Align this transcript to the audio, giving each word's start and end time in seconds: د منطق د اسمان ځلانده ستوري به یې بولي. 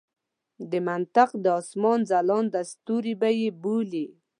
د 0.71 0.73
منطق 0.87 1.29
د 1.43 1.45
اسمان 1.61 1.99
ځلانده 2.11 2.61
ستوري 2.71 3.13
به 3.21 3.29
یې 3.39 3.49
بولي. 3.61 4.05